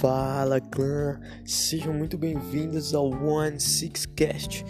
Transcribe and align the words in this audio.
Fala 0.00 0.60
clã, 0.60 1.18
sejam 1.44 1.92
muito 1.92 2.16
bem-vindos 2.16 2.94
ao 2.94 3.10
One 3.10 3.58
Six 3.58 4.06
Cast. 4.06 4.64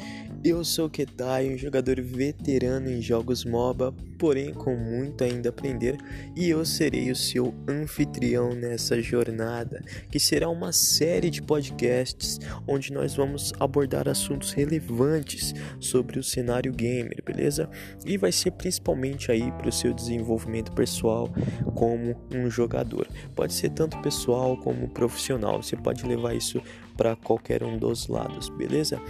Eu 0.45 0.65
sou 0.65 0.87
o 0.87 0.91
Kedai, 0.91 1.53
um 1.53 1.59
jogador 1.59 2.01
veterano 2.01 2.89
em 2.89 3.03
jogos 3.03 3.45
MOBA, 3.45 3.93
porém 4.17 4.55
com 4.55 4.77
muito 4.77 5.25
ainda 5.25 5.49
a 5.49 5.51
aprender, 5.51 5.97
e 6.37 6.49
eu 6.49 6.65
serei 6.65 7.11
o 7.11 7.17
seu 7.17 7.53
anfitrião 7.69 8.55
nessa 8.55 9.03
jornada, 9.03 9.83
que 10.09 10.21
será 10.21 10.49
uma 10.49 10.71
série 10.71 11.29
de 11.29 11.43
podcasts 11.43 12.39
onde 12.69 12.93
nós 12.93 13.17
vamos 13.17 13.53
abordar 13.59 14.09
assuntos 14.09 14.53
relevantes 14.53 15.53
sobre 15.81 16.21
o 16.21 16.23
cenário 16.23 16.73
gamer, 16.73 17.21
beleza? 17.25 17.69
E 18.07 18.17
vai 18.17 18.31
ser 18.31 18.53
principalmente 18.53 19.33
aí 19.33 19.51
para 19.53 19.69
o 19.69 19.73
seu 19.73 19.93
desenvolvimento 19.93 20.71
pessoal 20.71 21.29
como 21.75 22.17
um 22.33 22.49
jogador. 22.49 23.09
Pode 23.35 23.55
ser 23.55 23.71
tanto 23.71 24.01
pessoal 24.03 24.57
como 24.57 24.89
profissional, 24.89 25.61
você 25.61 25.77
pode 25.77 26.07
levar 26.07 26.35
isso 26.35 26.63
para 26.99 27.15
qualquer 27.15 27.63
um 27.63 27.79
dos 27.79 28.09
lados, 28.09 28.49
beleza? 28.49 29.01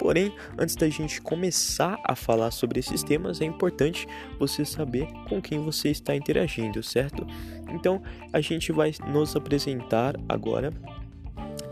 Porém, 0.00 0.34
antes 0.58 0.74
da 0.74 0.88
gente 0.88 1.22
começar 1.22 1.96
a 2.04 2.16
falar 2.16 2.50
sobre 2.50 2.80
esses 2.80 3.04
temas, 3.04 3.40
é 3.40 3.44
importante 3.44 4.06
você 4.36 4.64
saber 4.64 5.06
com 5.28 5.40
quem 5.40 5.60
você 5.60 5.88
está 5.88 6.14
interagindo, 6.14 6.82
certo? 6.82 7.24
Então, 7.70 8.02
a 8.32 8.40
gente 8.40 8.72
vai 8.72 8.92
nos 9.06 9.36
apresentar 9.36 10.16
agora 10.28 10.72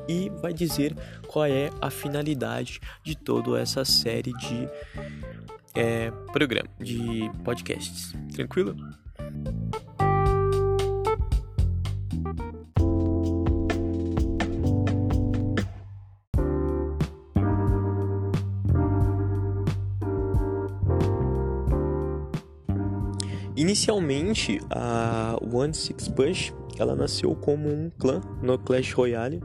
e 0.08 0.30
vai 0.40 0.52
dizer 0.52 0.94
qual 1.26 1.46
é 1.46 1.70
a 1.80 1.90
finalidade 1.90 2.80
de 3.02 3.16
toda 3.16 3.60
essa 3.60 3.84
série 3.84 4.32
de 4.34 4.68
é, 5.74 6.12
programa, 6.32 6.68
de 6.78 7.28
podcasts. 7.42 8.14
Tranquilo? 8.32 8.76
Inicialmente, 23.56 24.60
a 24.70 25.36
One 25.40 25.72
Six 25.72 26.08
Punch 26.08 26.52
ela 26.78 26.96
nasceu 26.96 27.34
como 27.36 27.68
um 27.68 27.90
clã 27.98 28.20
no 28.42 28.58
Clash 28.58 28.92
Royale 28.92 29.40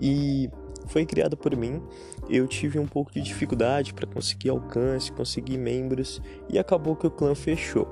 e 0.00 0.50
foi 0.88 1.06
criada 1.06 1.36
por 1.36 1.54
mim. 1.56 1.80
Eu 2.28 2.46
tive 2.46 2.78
um 2.78 2.86
pouco 2.86 3.12
de 3.12 3.20
dificuldade 3.20 3.94
para 3.94 4.06
conseguir 4.06 4.50
alcance, 4.50 5.12
conseguir 5.12 5.56
membros 5.56 6.20
e 6.48 6.58
acabou 6.58 6.96
que 6.96 7.06
o 7.06 7.10
clã 7.10 7.34
fechou. 7.34 7.86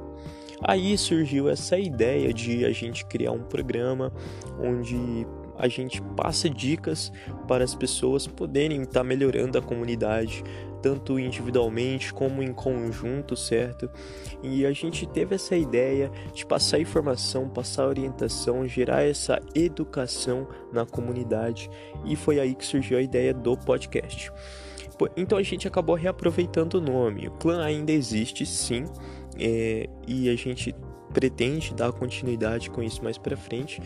Aí 0.62 0.96
surgiu 0.96 1.48
essa 1.48 1.78
ideia 1.78 2.32
de 2.32 2.64
a 2.64 2.72
gente 2.72 3.04
criar 3.06 3.32
um 3.32 3.42
programa 3.42 4.12
onde 4.58 5.26
a 5.58 5.68
gente 5.68 6.00
passa 6.16 6.48
dicas 6.48 7.12
para 7.46 7.64
as 7.64 7.74
pessoas 7.74 8.26
poderem 8.26 8.82
estar 8.82 9.00
tá 9.00 9.04
melhorando 9.04 9.58
a 9.58 9.62
comunidade, 9.62 10.44
tanto 10.82 11.18
individualmente 11.18 12.12
como 12.12 12.42
em 12.42 12.52
conjunto, 12.52 13.36
certo? 13.36 13.90
E 14.42 14.64
a 14.64 14.72
gente 14.72 15.06
teve 15.06 15.34
essa 15.34 15.56
ideia 15.56 16.10
de 16.32 16.46
passar 16.46 16.78
informação, 16.78 17.48
passar 17.48 17.86
orientação, 17.86 18.66
gerar 18.68 19.02
essa 19.02 19.40
educação 19.54 20.46
na 20.72 20.84
comunidade 20.84 21.70
e 22.04 22.14
foi 22.14 22.38
aí 22.38 22.54
que 22.54 22.64
surgiu 22.64 22.98
a 22.98 23.02
ideia 23.02 23.34
do 23.34 23.56
podcast. 23.56 24.30
Então 25.16 25.36
a 25.36 25.42
gente 25.42 25.68
acabou 25.68 25.94
reaproveitando 25.94 26.74
o 26.74 26.80
nome. 26.80 27.28
O 27.28 27.32
clã 27.32 27.62
ainda 27.64 27.92
existe, 27.92 28.46
sim, 28.46 28.84
é, 29.38 29.88
e 30.06 30.28
a 30.30 30.36
gente 30.36 30.74
pretende 31.12 31.74
dar 31.74 31.92
continuidade 31.92 32.70
com 32.70 32.82
isso 32.82 33.02
mais 33.02 33.18
para 33.18 33.36
frente. 33.36 33.80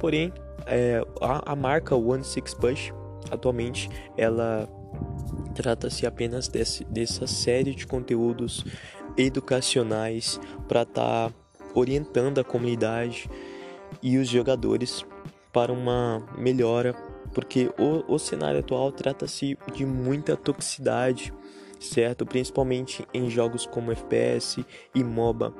Porém, 0.00 0.32
é, 0.66 1.02
a, 1.20 1.52
a 1.52 1.56
marca 1.56 1.94
One 1.94 2.24
Six 2.24 2.54
Push 2.54 2.92
atualmente 3.30 3.88
ela 4.16 4.68
trata-se 5.54 6.06
apenas 6.06 6.48
desse, 6.48 6.84
dessa 6.84 7.26
série 7.26 7.74
de 7.74 7.86
conteúdos 7.86 8.64
educacionais 9.16 10.40
para 10.66 10.82
estar 10.82 11.30
tá 11.30 11.34
orientando 11.74 12.38
a 12.38 12.44
comunidade 12.44 13.28
e 14.02 14.16
os 14.18 14.28
jogadores 14.28 15.04
para 15.52 15.72
uma 15.72 16.26
melhora, 16.36 16.94
porque 17.34 17.70
o, 17.78 18.14
o 18.14 18.18
cenário 18.18 18.60
atual 18.60 18.90
trata-se 18.90 19.58
de 19.74 19.84
muita 19.84 20.36
toxicidade, 20.36 21.32
certo? 21.78 22.24
Principalmente 22.24 23.06
em 23.12 23.28
jogos 23.28 23.66
como 23.66 23.92
FPS 23.92 24.64
e 24.94 25.04
MOBA. 25.04 25.54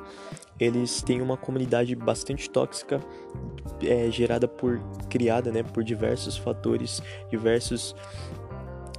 Eles 0.62 1.02
têm 1.02 1.20
uma 1.20 1.36
comunidade 1.36 1.92
bastante 1.96 2.48
tóxica, 2.48 3.00
é, 3.82 4.08
gerada 4.12 4.46
por 4.46 4.78
criada, 5.08 5.50
né, 5.50 5.64
por 5.64 5.82
diversos 5.82 6.36
fatores, 6.36 7.02
diversos 7.28 7.96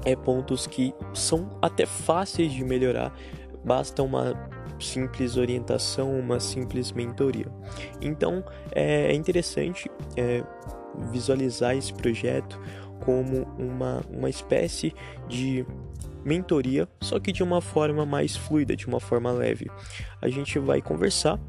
é, 0.03 0.13
pontos 0.13 0.68
que 0.68 0.94
são 1.13 1.50
até 1.62 1.85
fáceis 1.85 2.51
de 2.51 2.66
melhorar. 2.66 3.18
Basta 3.63 4.03
uma 4.03 4.34
simples 4.78 5.38
orientação, 5.38 6.19
uma 6.19 6.38
simples 6.38 6.91
mentoria. 6.91 7.47
Então 8.01 8.44
é 8.74 9.13
interessante 9.13 9.90
é, 10.18 10.44
visualizar 11.12 11.78
esse 11.78 11.94
projeto 11.94 12.59
como 13.06 13.44
uma, 13.57 14.01
uma 14.12 14.30
espécie 14.30 14.94
de 15.30 15.66
mentoria, 16.25 16.88
só 17.01 17.19
que 17.22 17.31
de 17.31 17.41
uma 17.41 17.62
forma 17.62 18.06
mais 18.06 18.35
fluida, 18.35 18.75
de 18.75 18.85
uma 18.85 19.00
forma 19.00 19.31
leve. 19.31 19.69
A 20.22 20.28
gente 20.28 20.59
vai 20.59 20.81
conversar 20.81 21.40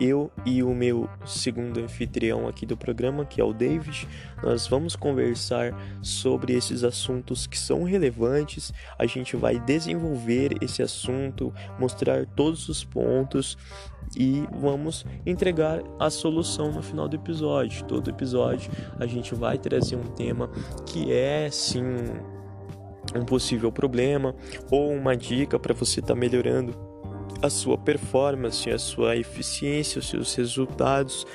eu 0.00 0.30
e 0.44 0.62
o 0.62 0.74
meu 0.74 1.08
segundo 1.24 1.80
anfitrião 1.80 2.46
aqui 2.46 2.66
do 2.66 2.76
programa, 2.76 3.24
que 3.24 3.40
é 3.40 3.44
o 3.44 3.52
David, 3.52 4.08
nós 4.42 4.66
vamos 4.66 4.94
conversar 4.94 5.74
sobre 6.02 6.52
esses 6.54 6.84
assuntos 6.84 7.46
que 7.46 7.58
são 7.58 7.84
relevantes. 7.84 8.72
A 8.98 9.06
gente 9.06 9.36
vai 9.36 9.58
desenvolver 9.58 10.56
esse 10.60 10.82
assunto, 10.82 11.52
mostrar 11.78 12.26
todos 12.26 12.68
os 12.68 12.84
pontos 12.84 13.56
e 14.16 14.44
vamos 14.60 15.04
entregar 15.24 15.82
a 15.98 16.10
solução 16.10 16.70
no 16.70 16.82
final 16.82 17.08
do 17.08 17.16
episódio. 17.16 17.84
Todo 17.86 18.10
episódio 18.10 18.70
a 18.98 19.06
gente 19.06 19.34
vai 19.34 19.58
trazer 19.58 19.96
um 19.96 20.04
tema 20.14 20.50
que 20.84 21.12
é 21.12 21.50
sim 21.50 21.82
um 23.14 23.24
possível 23.24 23.72
problema 23.72 24.34
ou 24.70 24.90
uma 24.92 25.16
dica 25.16 25.58
para 25.58 25.72
você 25.72 26.00
estar 26.00 26.14
tá 26.14 26.20
melhorando 26.20 26.85
a 27.42 27.50
sua 27.50 27.76
performance, 27.76 28.70
a 28.70 28.78
sua 28.78 29.16
eficiência, 29.16 29.98
os 29.98 30.08
seus 30.08 30.34
resultados. 30.34 31.26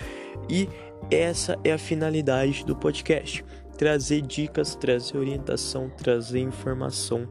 E 0.50 0.68
essa 1.10 1.58
é 1.64 1.72
a 1.72 1.78
finalidade 1.78 2.66
do 2.66 2.76
podcast: 2.76 3.44
trazer 3.78 4.22
dicas, 4.22 4.76
trazer 4.76 5.18
orientação, 5.18 5.90
trazer 5.90 6.40
informação 6.40 7.28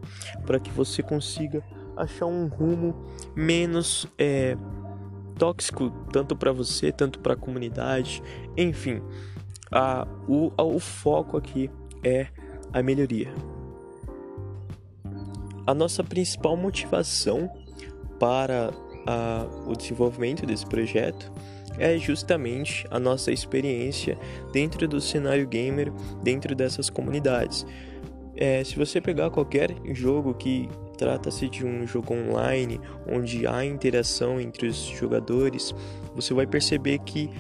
para 0.47 0.59
que 0.59 0.71
você 0.71 1.03
consiga 1.03 1.63
achar 1.97 2.27
um 2.27 2.47
rumo 2.47 3.07
menos 3.37 4.07
é, 4.19 4.57
tóxico 5.39 5.91
tanto 6.13 6.37
para 6.37 6.53
você, 6.53 6.93
tanto 6.93 7.19
para 7.19 7.35
a 7.35 7.37
comunidade, 7.37 8.23
enfim. 8.57 9.03
A, 9.73 10.07
o, 10.27 10.53
a, 10.57 10.65
o 10.65 10.81
foco 10.81 11.37
aqui 11.37 11.71
é 12.03 12.27
a 12.73 12.83
melhoria. 12.83 13.33
A 15.67 15.75
nossa 15.75 16.03
principal 16.03 16.57
motivação 16.57 17.51
para 18.21 18.71
a, 19.07 19.47
o 19.67 19.75
desenvolvimento 19.75 20.47
desse 20.47 20.67
projeto 20.67 21.33
é 21.79 21.97
justamente 21.97 22.87
a 22.91 23.01
nossa 23.01 23.33
experiência 23.33 24.19
dentro 24.53 24.87
do 24.87 25.01
cenário 25.01 25.49
gamer, 25.49 25.91
dentro 26.23 26.55
dessas 26.55 26.91
comunidades. 26.91 27.67
É, 28.37 28.63
se 28.63 28.77
você 28.77 29.01
pegar 29.01 29.31
qualquer 29.31 29.75
jogo 29.93 30.35
que 30.35 30.69
trata-se 30.99 31.49
de 31.49 31.65
um 31.65 31.87
jogo 31.87 32.15
online, 32.15 32.79
onde 33.11 33.47
há 33.47 33.65
interação 33.65 34.39
entre 34.39 34.69
os 34.69 34.77
jogadores, 34.77 35.75
você 36.15 36.35
vai 36.35 36.47
perceber 36.47 36.99
que 36.99 37.31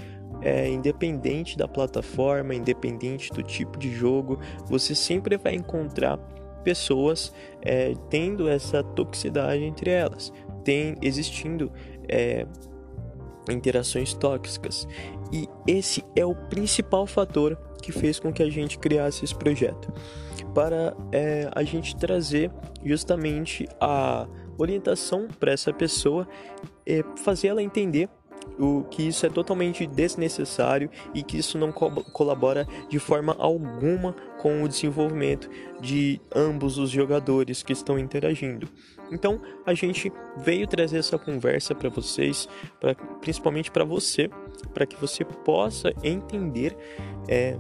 é, 0.43 0.69
independente 0.69 1.59
da 1.59 1.69
plataforma, 1.69 2.55
independente 2.55 3.31
do 3.31 3.43
tipo 3.43 3.79
de 3.79 3.93
jogo, 3.93 4.39
você 4.65 4.95
sempre 4.95 5.37
vai 5.37 5.55
encontrar 5.55 6.17
pessoas 6.65 7.33
é, 7.63 7.93
tendo 8.09 8.49
essa 8.49 8.83
toxicidade 8.83 9.63
entre 9.65 9.91
elas 9.91 10.33
tem 10.65 10.97
existindo 11.03 11.71
é, 12.09 12.47
interações 13.49 14.15
tóxicas. 14.15 14.87
E 15.33 15.49
esse 15.67 16.05
é 16.15 16.25
o 16.25 16.35
principal 16.35 17.07
fator 17.07 17.57
que 17.83 17.93
fez 17.93 18.21
com 18.21 18.33
que 18.33 18.43
a 18.43 18.51
gente 18.51 18.79
criasse 18.79 19.25
esse 19.25 19.35
projeto 19.35 19.93
para 20.55 20.95
é, 21.13 21.49
a 21.55 21.63
gente 21.63 21.97
trazer 21.97 22.51
justamente 22.85 23.69
a 23.81 24.27
orientação 24.59 25.29
para 25.39 25.53
essa 25.53 25.73
pessoa, 25.73 26.29
é, 26.85 27.03
fazer 27.17 27.49
ela 27.49 27.63
entender 27.63 28.09
o 28.59 28.85
que 28.91 29.07
isso 29.09 29.25
é 29.25 29.31
totalmente 29.31 29.87
desnecessário 29.87 30.91
e 31.15 31.23
que 31.23 31.39
isso 31.39 31.59
não 31.59 31.73
co 31.73 31.91
colabora 32.13 32.67
de 32.89 32.99
forma 32.99 33.35
alguma 33.39 34.15
com 34.39 34.63
o 34.63 34.69
desenvolvimento 34.69 35.49
de 35.81 36.21
ambos 36.35 36.79
os 36.79 36.91
jogadores 36.91 37.63
que 37.63 37.73
estão 37.73 37.99
interagindo. 37.99 38.69
Então 39.11 39.41
a 39.65 39.75
gente 39.75 40.13
veio 40.37 40.67
trazer 40.67 40.99
essa 40.99 41.19
conversa 41.19 41.75
para 41.75 41.89
vocês, 41.89 42.49
pra, 42.79 42.95
principalmente 42.95 43.71
para 43.71 43.85
você, 43.85 44.31
para 44.75 44.87
que 44.87 44.97
você 44.97 45.25
possa 45.25 45.93
entender 46.03 46.77
é, 47.29 47.57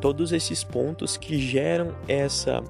todos 0.00 0.32
esses 0.32 0.64
pontos 0.64 1.16
que 1.16 1.38
geram 1.38 1.94
essa 2.08 2.62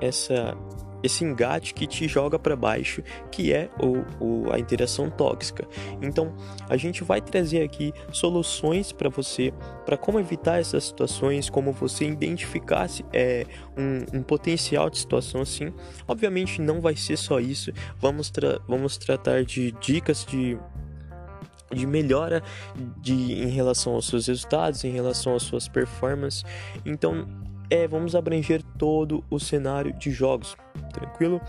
essa 0.00 0.56
esse 1.02 1.24
engate 1.24 1.74
que 1.74 1.86
te 1.86 2.06
joga 2.06 2.38
para 2.38 2.54
baixo, 2.54 3.02
que 3.30 3.52
é 3.52 3.68
o, 3.80 4.24
o, 4.24 4.52
a 4.52 4.58
interação 4.58 5.10
tóxica. 5.10 5.66
Então, 6.00 6.34
a 6.68 6.76
gente 6.76 7.02
vai 7.04 7.20
trazer 7.20 7.62
aqui 7.62 7.92
soluções 8.12 8.92
para 8.92 9.08
você, 9.08 9.52
para 9.84 9.96
como 9.96 10.18
evitar 10.18 10.60
essas 10.60 10.84
situações, 10.84 11.50
como 11.50 11.72
você 11.72 12.04
identificar 12.04 12.88
é, 13.12 13.46
um, 13.76 14.18
um, 14.18 14.22
potencial 14.22 14.88
de 14.88 14.98
situação 14.98 15.42
assim. 15.42 15.72
Obviamente, 16.06 16.60
não 16.60 16.80
vai 16.80 16.96
ser 16.96 17.16
só 17.16 17.40
isso. 17.40 17.72
Vamos, 17.98 18.30
tra 18.30 18.60
vamos 18.68 18.96
tratar 18.96 19.44
de 19.44 19.72
dicas 19.72 20.24
de 20.24 20.58
de 21.74 21.86
melhora 21.86 22.42
de, 22.98 23.14
em 23.14 23.48
relação 23.48 23.94
aos 23.94 24.06
seus 24.06 24.26
resultados, 24.26 24.84
em 24.84 24.90
relação 24.90 25.34
às 25.34 25.42
suas 25.42 25.68
performances. 25.68 26.44
Então, 26.84 27.26
é, 27.72 27.88
vamos 27.88 28.14
abranger 28.14 28.62
todo 28.76 29.24
o 29.30 29.40
cenário 29.40 29.94
de 29.94 30.10
jogos, 30.10 30.54
tranquilo? 30.92 31.40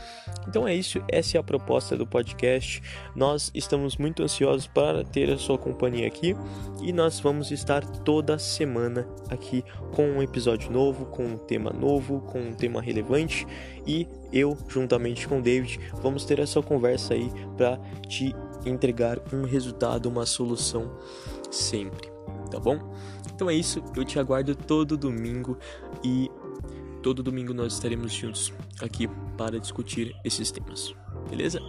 Então 0.47 0.65
é 0.65 0.73
isso, 0.73 1.03
essa 1.09 1.35
é 1.35 1.39
a 1.39 1.43
proposta 1.43 1.97
do 1.97 2.07
podcast. 2.07 2.81
Nós 3.13 3.51
estamos 3.53 3.97
muito 3.97 4.23
ansiosos 4.23 4.65
para 4.65 5.03
ter 5.03 5.29
a 5.29 5.37
sua 5.37 5.57
companhia 5.57 6.07
aqui 6.07 6.33
e 6.81 6.93
nós 6.93 7.19
vamos 7.19 7.51
estar 7.51 7.85
toda 7.85 8.39
semana 8.39 9.05
aqui 9.29 9.65
com 9.93 10.11
um 10.11 10.23
episódio 10.23 10.71
novo, 10.71 11.07
com 11.07 11.25
um 11.25 11.37
tema 11.37 11.71
novo, 11.73 12.21
com 12.21 12.39
um 12.39 12.53
tema 12.53 12.81
relevante 12.81 13.45
e 13.85 14.07
eu, 14.31 14.57
juntamente 14.69 15.27
com 15.27 15.39
o 15.39 15.41
David, 15.41 15.77
vamos 16.01 16.23
ter 16.23 16.39
essa 16.39 16.61
conversa 16.61 17.15
aí 17.15 17.29
para 17.57 17.77
te 18.07 18.33
entregar 18.65 19.19
um 19.33 19.43
resultado, 19.43 20.07
uma 20.07 20.25
solução 20.25 20.89
sempre, 21.51 22.12
tá 22.53 22.59
bom? 22.59 22.93
Então 23.33 23.49
é 23.49 23.55
isso, 23.55 23.83
eu 23.95 24.05
te 24.05 24.19
aguardo 24.19 24.55
todo 24.55 24.95
domingo 24.95 25.57
e 26.03 26.29
todo 27.01 27.23
domingo 27.23 27.51
nós 27.51 27.73
estaremos 27.73 28.13
juntos 28.13 28.53
aqui 28.79 29.07
para 29.35 29.59
discutir 29.59 30.15
esses 30.23 30.51
temas, 30.51 30.93
beleza? 31.29 31.59